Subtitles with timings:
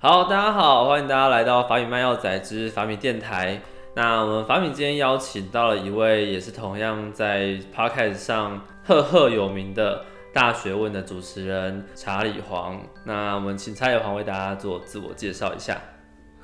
[0.00, 3.60] 好，大家好，欢迎大家来到法米卖药仔之法米电台。
[3.96, 12.80] 那我们法米今天邀请到了一位，也是同样在 podcast 上赫赫有名的大学问的主持人查理黄。
[13.04, 15.76] 那我们请查理黄为大家做自我介绍一下。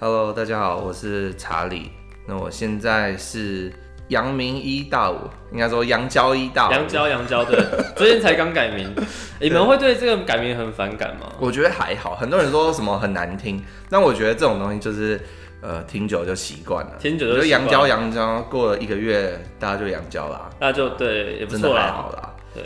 [0.01, 1.93] Hello，大家好，我是查理。
[2.27, 3.73] 那我现在是
[4.09, 5.19] 阳明一大五，
[5.51, 6.73] 应该说阳交一大五。
[6.73, 7.59] 杨娇，杨娇，对，
[7.97, 8.95] 最近才刚改名。
[9.41, 11.33] 你们会对这个改名很反感吗？
[11.39, 15.21] 我觉得还好，很多人说什么很难听，但我觉得这种东西就是
[15.63, 16.93] 呃听久就习惯了。
[16.99, 21.83] 听久就习惯阳交阳交过了一个月，大家就阳交啦，那就对，也不真的错啦。
[21.83, 22.35] 还好啦。
[22.53, 22.63] 对，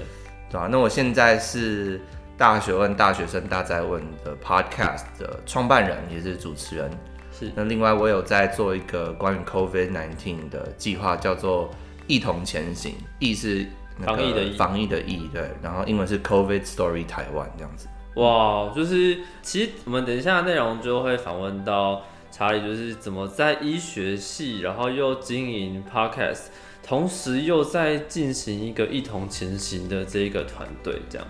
[0.50, 2.00] 对啊、那我现在是
[2.36, 6.90] 大学问大学生大在问的 Podcast 的创办人，也是主持人。
[7.38, 11.70] 是那另外我有在做一个关于 COVID nineteen 的计划，叫做
[12.08, 13.66] “一同前行”，意是
[14.04, 17.86] 防疫的防疫的疫，对，然后英文是 COVID Story 台湾这样子。
[18.14, 26.46] 哇，就是其实我们等一下内容就会访问到查理，就是怎么在医学系，然后又经营 podcast，
[26.82, 31.26] 同时又在进行一个一同前行的这一个团队，这样。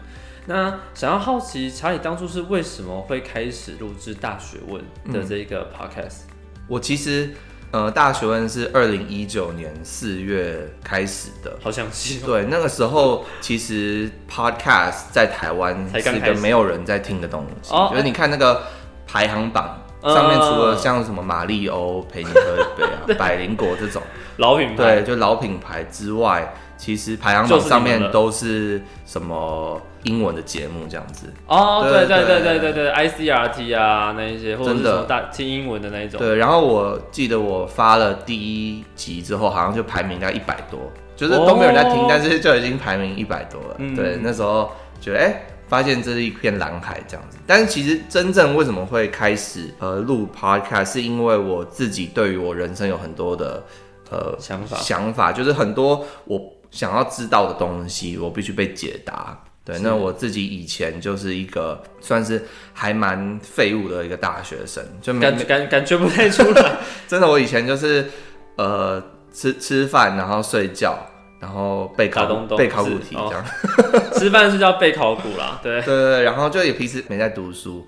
[0.49, 4.83] 那想要好奇查理当初是为什么会开始录制大学问
[5.13, 6.23] 的这个 podcast？、
[6.67, 7.35] 我其实
[7.71, 12.27] 呃大学问是二零一九年四月开始的，好详细哦。
[12.27, 17.89] 对，那个时候其实 Podcast 在台湾是一个没有人在听的东西，哦。
[17.91, 18.63] 就是你看那个
[19.07, 19.83] 排行榜。
[20.01, 20.15] 嗯。
[20.15, 24.01] 上面除了像什么马里欧陪你喝一杯啊、 百灵果这种，
[24.39, 24.95] 老品牌。
[24.95, 36.21] 对，就老品牌之外，其实排行榜上面都是什么英文的节目这样子哦，对对对对对对，I C R T 啊那一些或者听英文的那一种。
[36.21, 40.79] 对，然后我记得我发了第一集之后，好像就排名在一百多，
[41.17, 43.75] 就是都没有人在听，但是就已经排名一百多了。
[43.79, 47.39] 嗯，对，那时候觉得哎，发现这是一片蓝海这样子。
[47.45, 53.65] 但是其实真正为什么会开始呃录 Podcast，是因为我自己对于我人生有很多的
[54.11, 56.41] 呃想法想法，就是很多我。
[56.71, 59.39] 想要知道的东西，我必须被解答。
[59.65, 62.43] 对，那我自己以前就是一个算是
[62.73, 66.77] 还蛮废物的一个大学生，就没感感 感觉不太出来。
[67.07, 68.09] 真的，我以前就是
[68.57, 70.99] 呃吃吃饭，然后睡觉，
[71.39, 73.45] 然后背考打东东背考古题这样。
[74.17, 75.85] 吃饭是叫背考古啦，对对。
[75.85, 77.87] 对对，然后就也平时没在读书，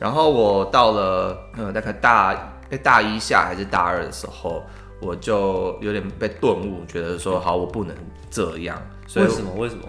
[0.00, 4.64] 然后我到了呃大概大哎大一下还是大二的时候，
[5.00, 7.96] 我就有点被顿悟，觉得说好我不能
[8.30, 9.52] 这样，所以为什么？
[9.56, 9.82] 为什么？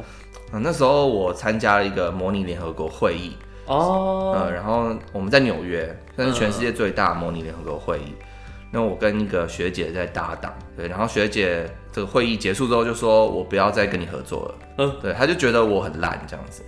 [0.53, 8.13] 嗯那时候我参加了一个模拟联合国会议，哦，呃，然后我们在纽约，算是全世界最大的模拟联合国会议。
[8.69, 16.63] 那我跟一个学姐在搭档，对，然后学姐这个会议结束之后就说我不要再跟你合作了，嗯对，她就觉得我很烂这样子。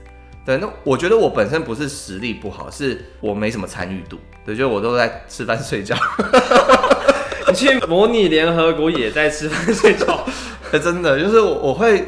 [0.45, 5.95] 对，那我觉得我本身不是实力不好，是我没什么参与度，对，就我都在吃饭睡觉，
[7.53, 10.25] 你去模拟联合国也在吃饭睡觉，
[10.73, 12.03] 欸真的就是我我会。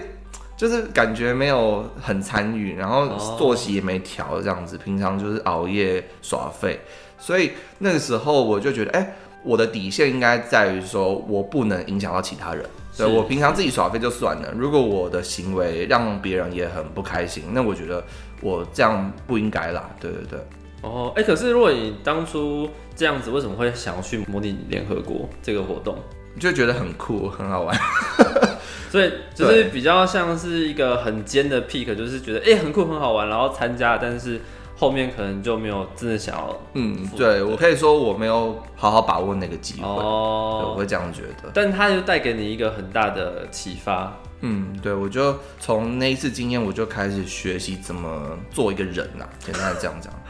[0.57, 6.79] 就是感觉没有很参与，然后哦作息也没调这样子，平常就是熬夜耍废，
[7.19, 12.63] 所以那个时候我就觉得，哎、我的底线应该在于说我不能影响到其他人。
[12.97, 18.01] 对是我平常自己耍废就算了，如果我的行为让别人也很不开心，那我觉得
[18.39, 19.89] 我这样不应该啦。
[19.99, 20.39] 对对对，
[20.85, 25.97] 哦，哎、可是如果你当初这样子，为什么会想要去模拟联合国这个活动？
[26.39, 27.75] 就觉得很酷，很好玩。
[28.91, 34.39] 所以就是比较像是一个很尖的 pick，就是觉得哎、很酷很好玩，然后参加，但是
[34.75, 41.49] 后面可能就没有真的想要嗯，对我可以说我没有好好把握那个机会，对我哦，会这样觉得。
[41.53, 44.13] 但它就带给你一个很大的启发。
[44.41, 50.13] 嗯，对，我就从那一次经验，我就开始学习怎么做一个人呐、简单的这样讲。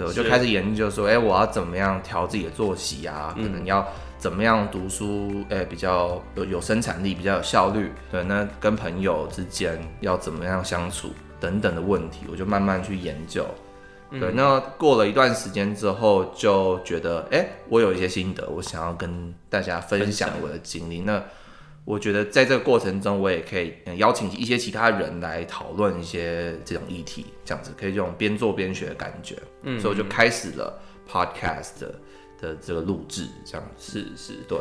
[0.00, 3.34] 对，我就开始研究说，哎、我要怎么样调自己的作息啊？
[3.36, 7.92] 可能要怎么样读书，哎、比较有有生产力，比较有效率。
[8.10, 13.46] 对，那跟朋友之间要怎么样相处等等的问题，我就慢慢去研究。
[14.10, 21.00] 对，那过了一段时间之后，就觉得，哎、我有一些心得，我想要跟大家分享我的经历。
[21.02, 21.22] 那
[21.84, 29.36] 我觉得在这个过程中，我也可以呃邀请一些其他人来讨论一些这种议题，这样子可以这种边做边学的感觉。
[29.62, 30.80] 嗯，所以我就开始了
[31.10, 32.00] podcast 的
[32.40, 33.92] 的这个录制，这样子。
[33.92, 34.58] 是是，对，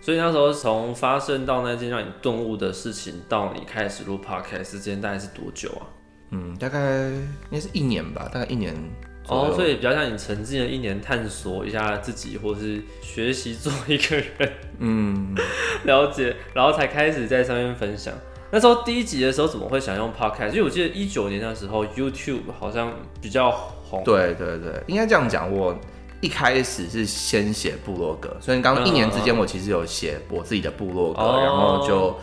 [0.00, 5.86] 所以那时候从发生到那件让你顿悟的事情，到你开始录 podcast 之间大概是多久啊？
[6.30, 15.34] 嗯，大概应该是一年吧，大概一年左哦，所以比较像你沉浸了一年，探索一下自己，或是学习做一个人，嗯，
[15.84, 18.12] 了解，然后才开始在上面分享。
[18.50, 20.50] 那时候第一集的时候，怎么会想用 podcast？
[20.50, 24.04] 因为我记得一九年的时候 YouTube 好像比较红。
[24.04, 25.50] 对对对，应该这样讲。
[25.50, 25.76] 我
[26.20, 32.16] 一开始是先写部落格，所以刚刚一年之间，我其实有写我自己的部落格，哦然后就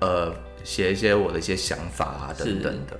[0.00, 2.96] 呃写一些我的一些想法啊等等的。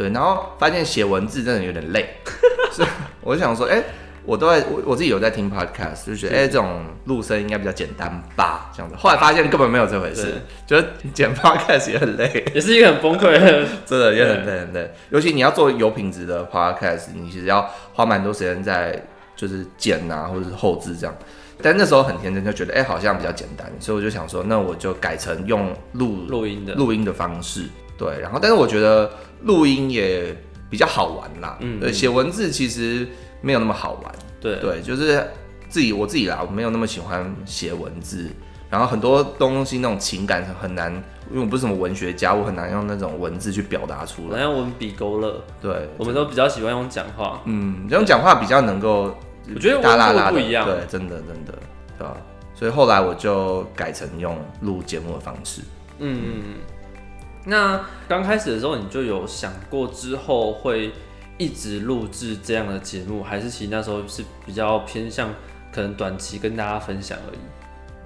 [0.00, 2.08] 对，然后发现写文字真的有点累，
[2.72, 2.88] 所以
[3.20, 3.82] 我就想说，哎、
[4.24, 8.96] 我都在我我自己有在听 podcast，就觉得哎、这种录声应该比较简单吧，这样子。
[8.96, 10.36] 后来发现根本没有这回事，
[10.66, 13.66] 觉得剪 podcast 也很累，也是一个很崩溃的。
[13.84, 14.90] 真的也很累很累。
[15.10, 18.98] 尤其你要做有品质的 podcast，你其实要花蛮多时间在
[19.36, 21.14] 就是剪啊，或者是后置这样。
[21.62, 27.64] 但那时候很天真，就觉得哎、好像比较简单，所以我就想说，那我就改成用录录音的，录音的方式。
[28.00, 29.10] 对，然后但是我觉得
[29.42, 30.34] 录音也
[30.70, 31.58] 比较好玩啦。
[31.60, 33.06] 嗯对，写文字其实
[33.42, 34.14] 没有那么好玩。
[34.40, 35.22] 对对，就是
[35.68, 38.30] 自己我自己啦，我没有那么喜欢写文字，
[38.70, 40.90] 然后很多东西那种情感很难，
[41.30, 44.30] 因为我不是什么文学家，我很难用那种文字去表达出来。
[44.30, 47.42] 好像文笔勾勒，对，我们都比较喜欢用讲话。
[47.44, 49.14] 嗯，这种讲话比较能够，
[49.54, 51.52] 我觉得大啦啦的温度不一样对，真的真的，
[51.98, 52.16] 对吧？
[52.54, 55.60] 所以后来我就改成用录节目的方式。
[55.98, 56.54] 嗯嗯嗯。
[57.44, 60.92] 那刚开始的时候，你就有想过之后会
[61.38, 65.32] 一直录制这样的节目，还是其实那时候是比较偏向
[65.72, 67.38] 可能短期跟大家分享而已？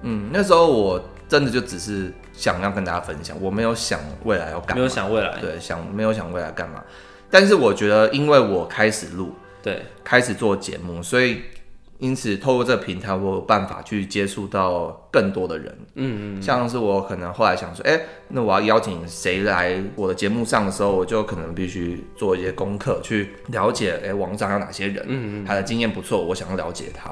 [0.03, 5.37] 嗯，那时候我真的就只是想要跟大家分享，我没有想未来要干嘛，没有想未来。
[5.39, 6.83] 对，想没有想未来干嘛。
[7.29, 11.41] 但是我觉得，因为我开始录，对，开始做节目，所以
[11.99, 15.77] 因此透过这个平台，我有办法去接触到更多的人。
[15.95, 27.11] 嗯嗯，像是我可能后来想说，哎、那我要邀请谁来我的节目上的时候，我就可能必须做一些功课，去了解，哎、网上有哪些人，嗯嗯他的经验不错，我想要了解他。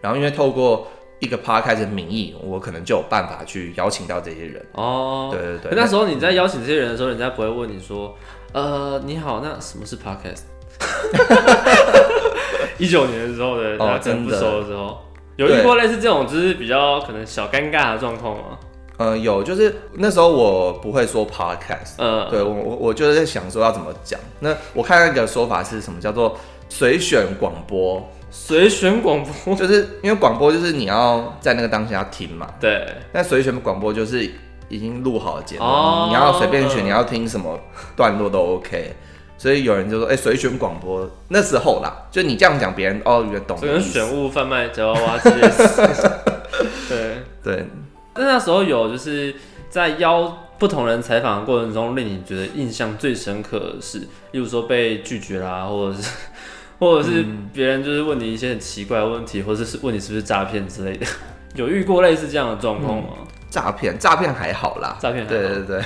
[0.00, 0.86] 然后因为透过
[1.20, 4.64] 一个 podcast 的名义，我可能就有办法去邀请到这些人。
[4.72, 8.14] 哦，对对对那时候你在邀请这些人的时候，人家不会问你说，
[8.52, 10.42] 呃，你好，那什么是 podcast？
[12.78, 14.98] 一九年的时候的，哦大家可能不熟的时候，
[15.36, 18.58] 有遇过类似这种就是比较可能小尴尬的状况吗？
[18.98, 24.18] 嗯，有，就是那时候我不会说 podcast，嗯，对我我我就是在想说要怎么讲。
[24.40, 26.36] 那我看那个说法是什么叫做
[26.68, 34.28] 随选广播，随选广播，就是因为广播就是你要在那个当下听嘛，对，那随选广播就是
[34.68, 36.06] 已经录好的节目，哦。
[36.08, 37.56] 你要随便选，嗯你要听什么
[37.96, 38.96] 段落都 OK。
[39.38, 43.92] 所以有人就说，哎、随选广播那时候啦，就你这样讲，别人哦，原来懂这跟你的意思。
[43.92, 46.20] 选物贩卖夹娃娃之类的。
[46.88, 47.66] 对，对，
[48.12, 49.32] 但那时候有就是
[49.70, 53.98] 在邀不同人采访的过程中，令你觉得印象最深刻的是，
[54.32, 56.10] 例如说被拒绝啦，或者是
[56.80, 57.48] 或者是嗯。
[57.52, 61.06] 别人就是问你一些很奇怪的问题，或者是问你是不是诈骗之类的，
[61.54, 63.08] 有遇过类似这样的状况吗？
[63.50, 65.82] 诈骗诈骗还好啦，诈骗对对对，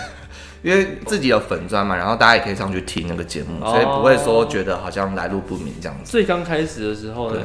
[0.63, 6.11] 因为自己有粉砖嘛，然后大家也可以上去听那个节目，哦所以不会说觉得好像来路不明这样子。
[6.11, 7.41] 最刚开始的时候呢，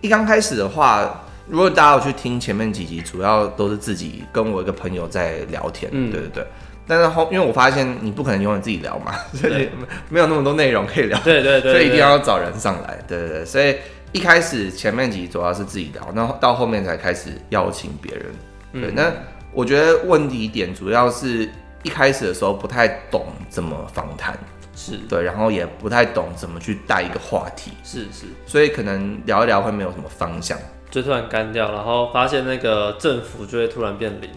[0.00, 6.46] 一刚开始的话，如果大家有去听前面几集，主要都是自己跟我一个朋友在聊天，嗯对对对。
[6.86, 9.68] 但是后，因为我发现你不可能永远自己聊嘛，所以
[10.08, 13.44] 没有那么多内容可以聊，对对对，所以一定要找人上来，对对对。
[13.44, 13.76] 所以
[14.10, 18.24] 一开始前面几集主要是自己聊，然后到后面才开始邀请别人。
[18.72, 19.12] 对，嗯那
[19.52, 21.48] 我觉得问题点主要是
[21.82, 24.38] 一开始的时候不太懂怎么访谈，
[24.74, 30.58] 是对，然后也不太懂怎么去带一个话题，是是，所以可能聊一聊会没有什么方向。
[30.90, 34.30] 就突然干掉，然后发现那个政府就会突然变零。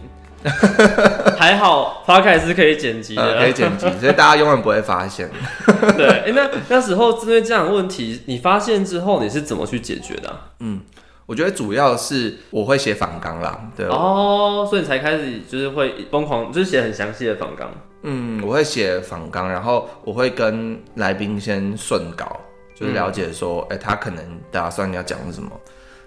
[1.38, 5.30] 还好 p o d 是可以剪辑的，呃，可以剪辑，所以大家永远不会发现。
[5.96, 10.52] 对，哎、那那时候针对这样的问题，你发现之后你是怎么去解决的啊、
[11.26, 17.70] 我觉得主要是我会写访纲啦，对，哦，所以你才开始就是会疯狂，就是写很详细的访纲。
[18.02, 22.38] 嗯，我会写访纲，然后我会跟来宾先顺稿，
[22.74, 25.50] 就是了解说，哎、他可能打算要讲什么。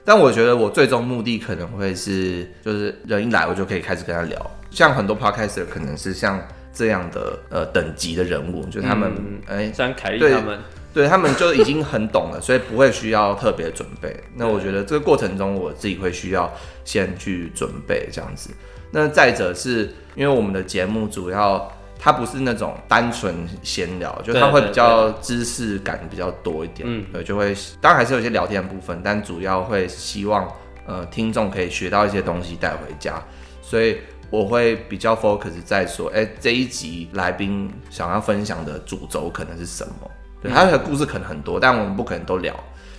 [0.05, 4.51] 但我觉得我最终目的可能会是，就是人一来我就可以开始跟他聊。
[4.69, 6.39] 像很多 podcaster 可能是像
[6.71, 10.59] 这样的呃等级的人物，就他们嗯哎、像凯莉对他们，
[10.97, 14.15] 对他们就已经很懂了，所以不会需要特别准备。
[14.35, 16.51] 那我觉得这个过程中，我自己会需要
[16.83, 18.49] 先去准备这样子。
[18.89, 30.51] 那再者是因为我们的节目主要它不是那种单纯闲聊，就它会比较知识感比较多一点，嗯对，就会当然还是有些聊天的部分，但主要会希望
[30.87, 33.23] 呃听众可以学到一些东西带回家，
[33.61, 33.97] 所以。
[34.29, 40.11] 我会比较 focus 在说，哎、这一集来宾想要分享的主轴可能是什么？
[40.41, 42.53] 对，他的故事可能很多，但我们不可能都聊，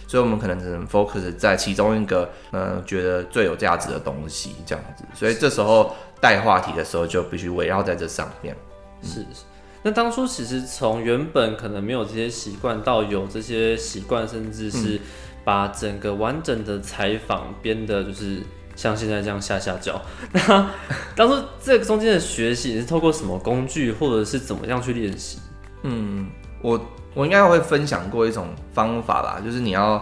[0.07, 5.05] 所以我们可能只能 focus 在其中一个，呃，觉得最有价值的东西这样子。
[5.15, 8.57] 所以这时候带话题的时候，就必须围绕在这上面。
[9.03, 9.45] 是是。
[9.85, 15.01] 那当初其实从原本可能没有这些习惯，到有这些习惯，甚至是
[15.45, 18.43] 把整个完整的采访编的，就是
[18.75, 20.03] 像现在这样下下脚。
[20.35, 20.71] 那
[21.15, 25.39] 当初这个中间的学习，你是透过什么工具，或者是怎么样去练习？
[25.85, 26.29] 嗯，
[26.61, 26.79] 我
[27.19, 29.99] 我应该会分享过一种方法啦，就是你要，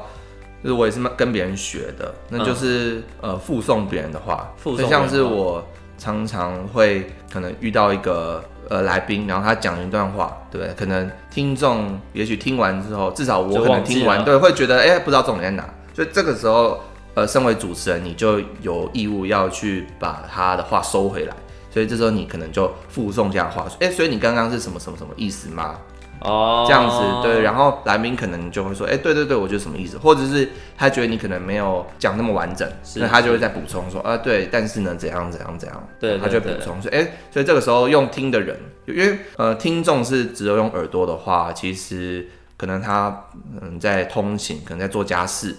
[0.63, 10.75] 就是我也是跟别人学的，那就是、呃附送别人的话，附送就像是我常常会可能遇到一个呃来宾，然后他讲一段话，对不对？
[10.75, 16.79] 可能听众也许听完之后，至少我可能听完，对，会觉得哎、不知道重点在哪，所以这个时候
[17.15, 21.35] 呃，身为主持人，你就有义务要去把他的话收回来。
[21.71, 25.77] 所以这时候你可能就附送这样的话说，哎、所以你刚刚是什么什么什么意思吗？
[26.21, 43.25] 哦，这样子，对，然后来宾可能就会说，哎、对对对，我觉得什么意思，或者是他觉得你可能没有讲那么完整，是那他就会再补充说，啊，对，但是呢，怎样怎样怎样，对他就补充说，哎、所以这个时候用听的人，因为呃，听众是只有用耳朵的话，其实可能他
[43.61, 45.55] 嗯在通勤，可能在做家事。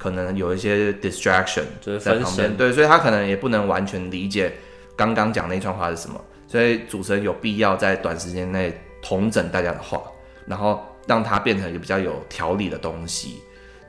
[0.00, 2.56] 可能有一些 distraction 就是在旁边，神。
[2.56, 4.52] 对，所以他可能也不能完全理解
[4.94, 10.02] 刚刚讲那串话是什么，所以主持人有必要在短时间内统整大家的话，
[10.46, 13.40] 然后让它变成一个比较有条理的东西。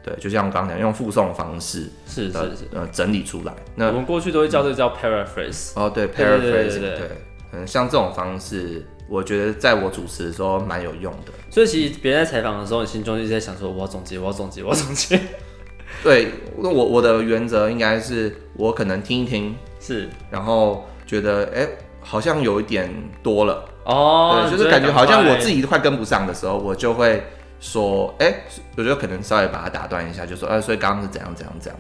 [0.01, 3.53] 对，就像我刚刚讲，用附送的方式呃是是是，呃整理出来。
[3.75, 5.71] 那我那们过去都会叫这个叫 paraphrase。
[5.75, 7.09] 哦对对对
[7.51, 11.33] 嗯，像这种方式，我觉得在我主持的时候蛮有用的。
[11.49, 15.19] 所以其实别人在采访的时候，你心中一直在想说，我要总结，我要总结，我要总结。
[16.03, 21.67] 对，那我我的原则应该是我可能听一听，是然后觉得哎、
[22.09, 23.63] 好像有一点多了。
[23.85, 27.23] 哦，对，就是感觉好像我自己都快跟不上的时候，我就会
[27.59, 28.33] 说，哎、
[28.75, 31.79] 我就可能稍微把它打断一下，就说，呃，所以刚刚是怎样怎样怎样，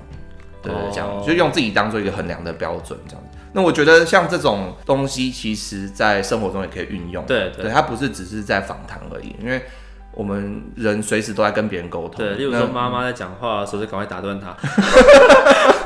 [0.61, 3.37] 对对，哦这样就用自己当做一个衡量的标准，这样子。
[3.53, 9.61] 那我觉得像这种东西，其实在生活中也可以运用，对对对，它不是只是在访谈而已，因为
[10.13, 14.55] 我们人随时都在跟别人沟通，对，例如那说妈妈在讲话的时候，就赶快打断她。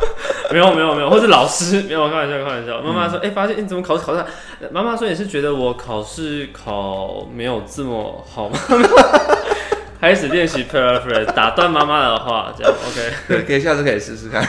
[0.51, 2.81] 没有没有没有，或是老师没有开玩笑开玩笑。
[2.81, 4.25] 妈妈说：“哎、发现你怎么考试考的？”
[4.71, 8.57] 妈妈说：“你是觉得我考试考没有这么好吗？”
[9.99, 13.13] 开始练习 paraphrase，打断妈妈的话，这样 OK。
[13.27, 14.45] 对，可以下次可以试试看。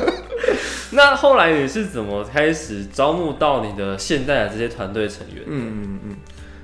[0.92, 5.44] 那后来你是怎么开始招募到你的现在的这些团队成员？
[5.46, 6.16] 嗯嗯嗯。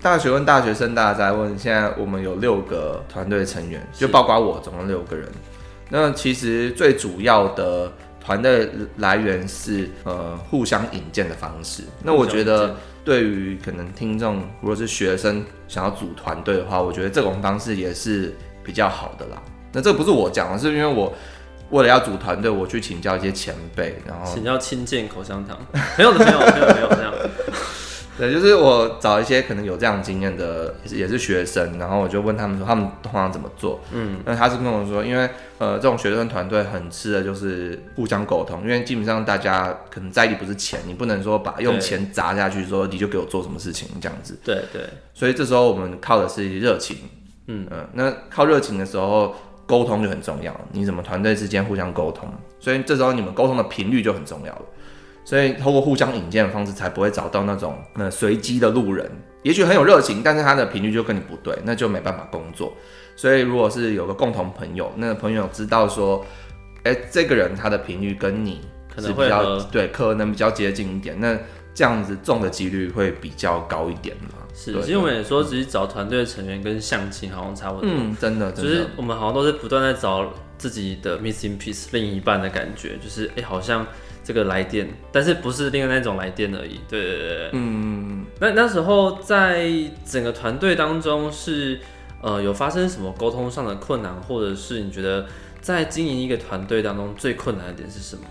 [0.02, 5.28] 大学问大学生大家在问，现在我们有六个团队成员，就包括我，总共六个人。
[5.90, 7.92] 那其实最主要的
[8.26, 11.84] 团队来源是呃互相引荐的方式。
[12.02, 19.40] 那我觉得对于可能听众如果是学生想要组团队的话，我觉得这种方式也是比较好的啦。
[19.72, 21.14] 那这不是我讲的，是因为我
[21.70, 25.56] 为了要组团队，我去请教一些前辈，然后请教亲见口香糖，
[25.96, 27.12] 没有的没有没有没有这样。
[28.18, 33.80] 对，就是我找一些可能有这样经验的，也是也是学生，然后我就问他们说他们通常怎么做。
[33.92, 44.38] 嗯，那他是跟我说，因为呃这种学生团队很吃的就是互相沟通，因为基本上大家可能在意不是钱，你不能说把用钱砸下去说你就给我做什么事情这样子。
[44.42, 44.82] 对对，
[45.12, 46.96] 所以这时候我们靠的是热情，
[47.48, 49.34] 嗯呃，那靠热情的时候
[49.66, 52.26] 沟通就很重要，你怎么团队之间互相沟通，
[52.60, 54.62] 所以这时候你们沟通的频率就很重要了。
[55.26, 59.10] 所以透过互相引荐的方式，才不会找到那种呃随机的路人，
[59.42, 62.72] 也许很有热情，但是他的频率就跟你不对，那就没办法工作。
[63.16, 66.24] 所以如果是有个共同朋友，那个朋友知道说，
[66.84, 68.60] 哎、这个人他的频率跟你
[68.94, 71.36] 可是比较对，可能比较接近一点，那
[71.74, 74.38] 这样子中的几率会比较高一点嘛。
[74.54, 83.86] 是，对其实我们也说，只是找团队成员跟相亲好像差不多，嗯，真的，真的，就是我们好像都是不断在找自己的 missing piece，另一半的感觉，就是哎、好像
[84.26, 86.80] 这个来电，但是不是另外那种来电而已。
[86.88, 87.50] 对对对对。
[87.52, 89.70] 嗯，那那时候在
[90.04, 91.78] 整个团队当中是
[92.20, 95.24] 呃有发生什么沟通上的困难，或者是你觉得
[95.60, 98.22] 在经营一个团队当中最困难的点是什么？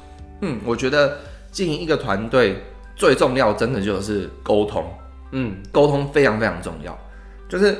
[0.42, 2.62] 嗯，我觉得经营一个团队
[2.98, 4.86] 最重要，真的就是沟通，
[5.32, 6.98] 嗯，沟通非常非常重要。
[7.48, 7.74] 就是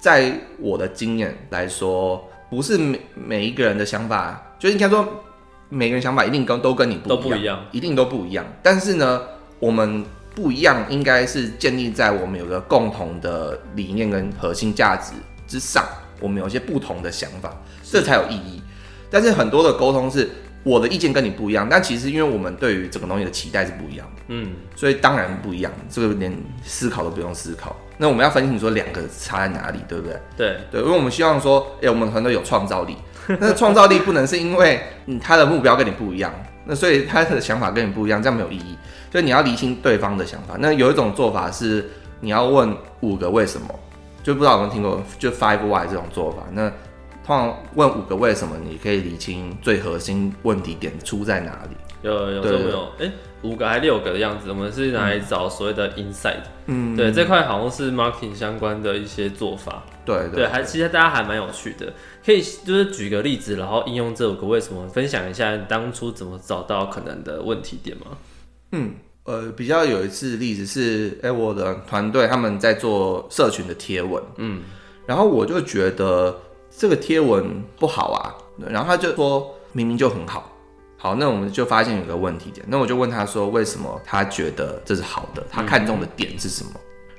[0.00, 5.06] 在我的经验来说，不是每每一个人的想法，就是应该说
[5.68, 8.44] 每个人想法一定跟都跟你不一样，都不一样，一定都不一样。
[8.62, 9.20] 但是呢，
[9.58, 15.12] 我们不一样，应该是建立在我们有个共同的理念跟核心价值
[15.46, 15.84] 之上，
[16.20, 18.62] 我们有一些不同的想法，这才有意义。
[19.10, 20.28] 但是很多的沟通是
[20.62, 26.32] 我的意见跟你不一样，但其实因为我们对于整个东西的期待是不一样的，嗯，所以当然不一样，这个连
[26.62, 27.74] 思考都不用思考。
[27.96, 30.20] 那我们要分清楚说两个差在哪里，对不对？
[30.36, 32.96] 对，对，因为我们希望说，哎、我们团队有创造力，
[33.40, 36.32] 那创造力不能是因为嗯他的目标跟你不一样，
[36.64, 38.76] 那所以他的想法跟你不一样，这样没有意义。
[39.12, 40.56] 所以你要理清对方的想法。
[40.58, 41.88] 那有一种做法是
[42.20, 43.68] 你要问五个为什么，
[44.22, 46.38] 就不知道有没有听过，就 Five Why 这种做法。
[46.52, 46.68] 那
[47.24, 51.76] 通常问五个为什么，你可以理清最核心问题点出在哪里。
[52.02, 52.92] 有有有，有？
[52.98, 53.10] 哎、
[53.42, 56.42] 五个还六个的样子，我们是拿来找所谓的 inside，。
[56.66, 59.82] 嗯，对，这块好像是 marketing 相关的一些做法。
[60.04, 61.92] 对对，还其实大家还蛮有趣的，
[62.24, 68.06] 可以就是举个例子，然后应用这五个为什么，分享一下你当初怎么找到可能的问题点吗？
[68.72, 74.62] 嗯，呃，比较有一次例子是，哎、我的团队他们在做社群的贴文，嗯，
[75.04, 76.34] 然后我就觉得
[76.70, 78.32] 这个贴文不好啊，
[78.70, 80.50] 然后他就说明明就很好，
[81.00, 86.70] 好，那我们就发现有个问题点，那我就问他说为什么他觉得这是好的，他看中的点是什么？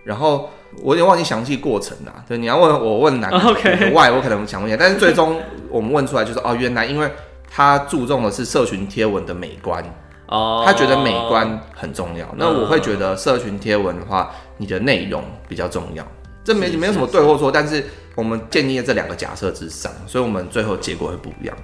[0.04, 0.50] 然后
[0.82, 7.10] 我有点忘记详细过程啦，对，你要问我问哪个 OK 哪个 why，我可能想问一下，但是最终我们问出来就是哦，原来因为
[7.50, 9.84] 他注重的是社群贴文的美观，
[10.28, 12.28] 哦，他觉得美观很重要。
[12.38, 16.06] 那我会觉得社群贴文的话，你的内容比较重要。
[16.44, 21.56] 这没没有什么对或错，但是我们建立在这两个假设之上，所以我们最后结果会不一样。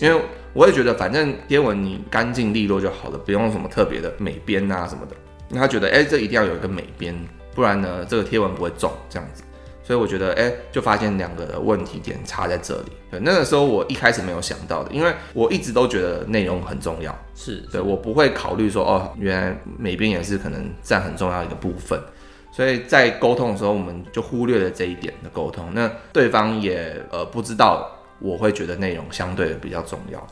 [0.00, 0.20] 因为
[0.54, 5.16] 我也觉得，反正贴文你干净利落就好了，不用什么特别的美编啊什么的。
[5.50, 7.14] 那他觉得，哎、这一定要有一个美编，
[7.54, 9.42] 不然呢，这个贴文不会中这样子。
[9.82, 12.92] 所以我觉得，哎、就发现两个问题点差在这里。
[13.10, 17.14] 对，那个时候我一开始没有想到的，因为我一直都觉得内容很重要。
[17.34, 22.00] 是，对我不会考虑说哦，原来美编也是可能占很重要的一个部分，
[22.50, 25.68] 所以在沟通的时候，我们就忽略了这一点的沟通。
[25.74, 27.86] 那对方也呃不知道，
[28.20, 30.26] 我会觉得内容相对的比较重要。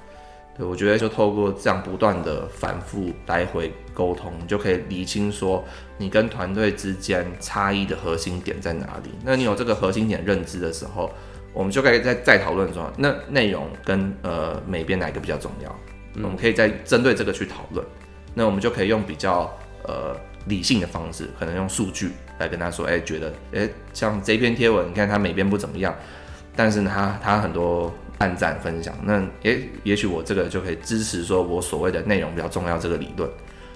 [0.56, 5.64] 对我觉得就透过这样不断的反复来回沟通，你就可以理清说
[5.96, 9.10] 你跟团队之间差异的核心点在哪里。
[9.24, 11.10] 那你有这个核心点认知的时候，
[11.54, 15.74] 我们就可以再再讨论说，那内容跟呃美编哪一个比较重要？
[16.16, 17.86] 我们可以再针对这个去讨论。
[18.34, 19.50] 那我们就可以用比较
[19.84, 20.14] 呃
[20.46, 25.94] 理性的方式，可能用数据来跟他说，哎、觉得哎、像这篇贴文，你看它美编不怎么样，
[26.54, 33.28] 但是呢，它它很多按赞分享，那也也许我这个就可以支持说我所谓的内容比较重要这个理论。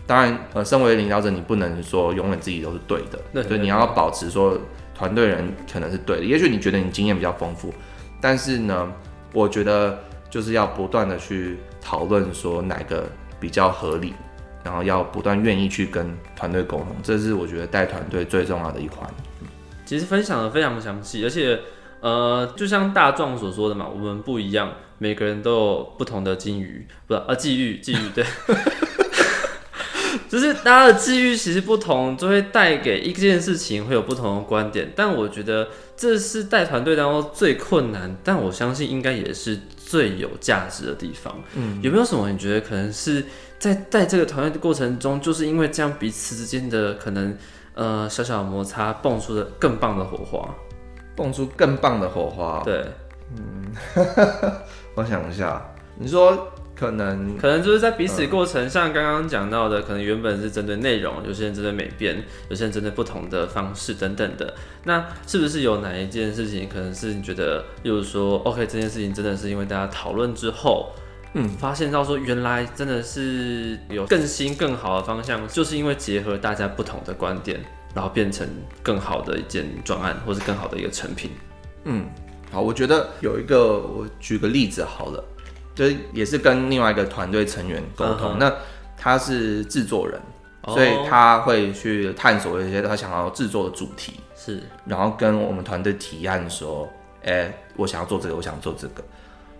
[0.07, 4.57] 当然，呃，身为领导者，你不能说永远自己都是对的，对对所以你要保持说
[4.94, 6.25] 团队人可能是对的。
[6.25, 7.75] 也许你觉得你经验比较丰富，
[8.20, 8.92] 但是呢，
[9.33, 9.99] 我觉得
[10.31, 14.14] 就是要不断的去讨论说哪个比较合理，
[14.62, 19.11] 然后要不断愿意去跟团队沟通，这是我觉得带团队最重要的一环。
[19.85, 21.59] 其实分享的非常详细，而且
[22.07, 28.25] 呃，就像大壮所说的嘛，我们不一样，每个人都有不同的境遇，不是啊，际遇，际遇，对，
[30.31, 34.92] 就是大家的际遇其实不同，就会带给一件事情会有不同的观点。
[34.95, 35.66] 但我觉得
[35.97, 41.35] 这是带团队当中最困难，但我相信应该也是最有价值的地方。
[41.57, 43.25] 嗯，有没有什么你觉得可能是
[43.59, 47.37] 在带这个团队的过程中，就是因为这样彼此之间的可能
[47.75, 50.55] 呃小小的摩擦，蹦出的更棒的火花？
[51.16, 52.62] 蹦出更棒的火花。
[52.62, 52.85] 对，
[53.35, 53.72] 嗯
[54.94, 55.61] 我想一下，
[55.98, 64.55] 你说可能可能就是在彼此过程，像刚刚讲到的，可能原本是针对内容，有些人针对美编，有些人针对不同的方式等等的。
[64.85, 70.92] 那是不是有哪一件事情，可能是你觉得，例如说，OK，这件事情真的是因为大家讨论之后，
[71.33, 77.59] 嗯，发现到说原来真的是有更新更好的方向，就是因为结合大家不同的观点，
[77.96, 78.46] 然后变成
[78.82, 81.30] 更好的一件专案，或是更好的一个成品。
[81.85, 82.04] 嗯，
[82.52, 85.24] 好，我觉得有一个，我举个例子好了，
[85.74, 88.52] 就是也是跟另外一个团队成员沟通，那
[88.98, 90.20] 他是制作人，
[90.64, 96.87] 哦所以他会去探索一些他想要制作的主题，是然后跟我们团队提案说，
[97.24, 99.02] 哎、我想要做这个，我想要做这个。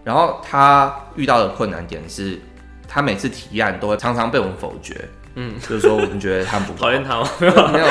[0.05, 2.39] 然后他遇到的困难点是，
[2.87, 7.29] 他每次提案都会常常被我们否决，嗯，就是说我们觉得他们不够讨厌他吗？
[7.73, 7.87] 没有，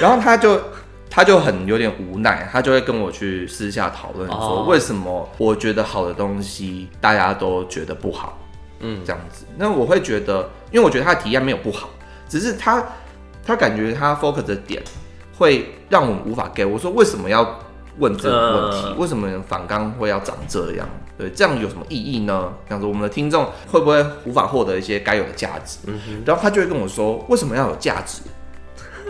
[0.00, 0.60] 然后他就
[1.08, 8.36] 他就很有点无奈，他就会跟我去私下讨论说，哦为什么我觉得好的东西大家都觉得不好，
[8.80, 9.46] 嗯，这样子。
[9.56, 11.88] 那我会觉得，因为我觉得他的体验没有不好，
[12.28, 12.84] 只是他
[13.46, 14.82] 他感觉他 focus 的点
[15.38, 16.66] 会让我们无法 get。
[16.66, 17.60] 我说为什么要
[17.98, 18.86] 问这个问题？
[18.88, 20.88] 呃为什么反刚会要长这样？
[21.18, 22.52] 对，这样有什么意义呢？
[22.68, 25.78] 这样子，我们的听众会不会无法获得一些该有的价值？
[25.86, 28.22] 嗯然后他就会跟我说，为什么要有价值？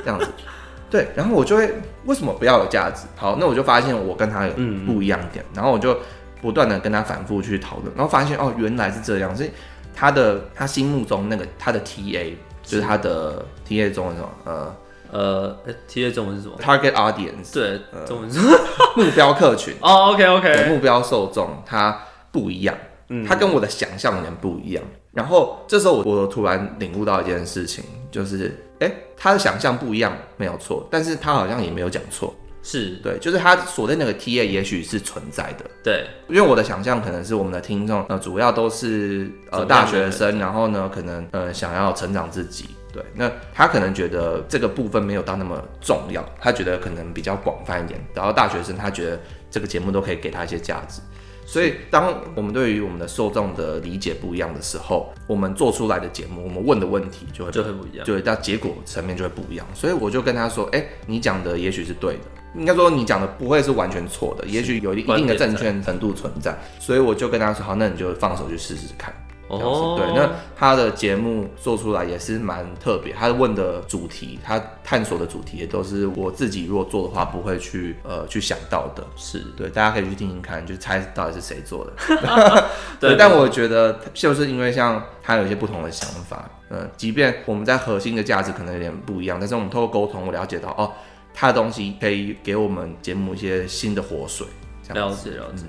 [0.05, 0.29] 这样子，
[0.89, 3.07] 对，然后我就会为什么不要有价值？
[3.17, 5.99] 好，那我就发现我跟他有嗯不一样点，然后我就
[6.41, 9.51] 不断的跟他反复去讨论，然后发现哦，原来是这样，所以
[9.95, 14.77] 他的他心目中那个他的 TA 就是他的 TA 中的什么呃
[15.11, 15.57] 呃
[15.89, 18.41] ，T A 中文是什么？target audience 对，中文是。
[18.97, 21.99] 目标客群，哦，OK OK，目标受众它
[22.33, 22.75] 不一样，
[23.09, 23.25] 嗯。
[23.27, 24.83] 它跟我的想象有点不一样。
[25.13, 32.35] 然后这时候我我突然领悟到一件事情，就是哎、他的想象不一样没有错，但是他好像也没有讲错。
[32.63, 42.71] 是，对，就是他锁定那个 TA 也许是存在的，对，因为我的想象可能是我们的听众呃主要都是呃大学生，然后呢可能呃想要成长自己。
[42.97, 48.01] 对，那他可能觉得这个部分没有到那么重要，他觉得可能比较广泛一点。
[48.15, 51.03] 然后大学生他觉得这个节目都可以给他一些价值，
[51.45, 58.07] 所以当我们对于我们的受众的理解不一样的时候，我们做出来的节目，我们问的问题就会就会不一样。
[58.07, 59.67] 就会到结果层面就会不一样。
[59.75, 62.21] 所以我就跟他说，哎、你讲的也许是对的。
[62.55, 69.13] 应该说你讲的不会是完全错的，也许有一一定的正确程度存在，所以我就跟他说，好，那你就放手去试试看。
[69.49, 79.07] 哦，对，那他的节目做出来也是蛮特别，他问的主题，他探索的主题也都是我自己如果做的话不会去呃去想到的。
[79.17, 81.93] 是对，大家可以去听听看，就猜到底是谁做的。
[82.99, 90.91] 对，但我觉得就是因为像他有一些不同的想法，嗯、即便我们在核心的价值可能有点不一样，但是我们透过沟通，我了解到哦，
[91.33, 94.47] 他的东西可以给我们节目一些新的活水。
[94.89, 95.65] 这样子了解了解。